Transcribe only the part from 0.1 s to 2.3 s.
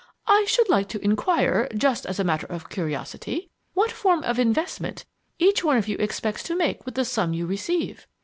"I should like to inquire, just as a